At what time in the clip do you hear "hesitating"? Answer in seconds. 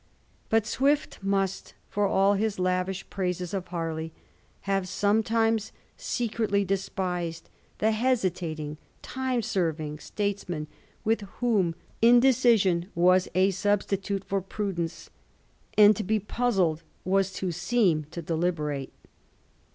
7.91-8.79